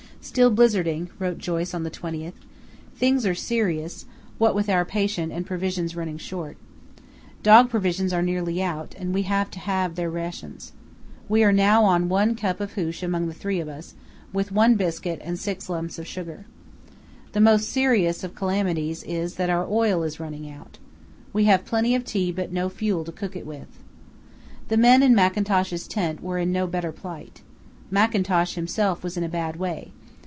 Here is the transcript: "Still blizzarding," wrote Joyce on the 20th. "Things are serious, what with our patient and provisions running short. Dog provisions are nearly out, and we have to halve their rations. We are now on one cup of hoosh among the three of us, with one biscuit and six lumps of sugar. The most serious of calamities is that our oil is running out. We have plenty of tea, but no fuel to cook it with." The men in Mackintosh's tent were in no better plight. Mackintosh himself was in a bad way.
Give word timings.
"Still 0.23 0.51
blizzarding," 0.51 1.09
wrote 1.17 1.39
Joyce 1.39 1.73
on 1.73 1.81
the 1.81 1.89
20th. 1.89 2.35
"Things 2.95 3.25
are 3.25 3.33
serious, 3.33 4.05
what 4.37 4.53
with 4.53 4.69
our 4.69 4.85
patient 4.85 5.31
and 5.31 5.47
provisions 5.47 5.95
running 5.95 6.19
short. 6.19 6.57
Dog 7.41 7.71
provisions 7.71 8.13
are 8.13 8.21
nearly 8.21 8.61
out, 8.61 8.93
and 8.99 9.15
we 9.15 9.23
have 9.23 9.49
to 9.49 9.57
halve 9.59 9.95
their 9.95 10.11
rations. 10.11 10.73
We 11.27 11.43
are 11.43 11.51
now 11.51 11.83
on 11.85 12.07
one 12.07 12.35
cup 12.35 12.59
of 12.61 12.73
hoosh 12.73 13.01
among 13.01 13.27
the 13.27 13.33
three 13.33 13.59
of 13.59 13.67
us, 13.67 13.95
with 14.31 14.51
one 14.51 14.75
biscuit 14.75 15.19
and 15.23 15.39
six 15.39 15.67
lumps 15.69 15.97
of 15.97 16.05
sugar. 16.05 16.45
The 17.31 17.41
most 17.41 17.69
serious 17.69 18.23
of 18.23 18.35
calamities 18.35 19.01
is 19.03 19.35
that 19.35 19.49
our 19.49 19.65
oil 19.67 20.03
is 20.03 20.19
running 20.19 20.47
out. 20.51 20.77
We 21.33 21.45
have 21.45 21.65
plenty 21.65 21.95
of 21.95 22.05
tea, 22.05 22.31
but 22.31 22.53
no 22.53 22.69
fuel 22.69 23.03
to 23.05 23.11
cook 23.11 23.35
it 23.35 23.47
with." 23.47 23.69
The 24.67 24.77
men 24.77 25.01
in 25.01 25.15
Mackintosh's 25.15 25.87
tent 25.87 26.21
were 26.21 26.37
in 26.37 26.51
no 26.51 26.67
better 26.67 26.91
plight. 26.91 27.41
Mackintosh 27.89 28.53
himself 28.53 29.03
was 29.03 29.17
in 29.17 29.23
a 29.23 29.27
bad 29.27 29.55
way. 29.55 29.91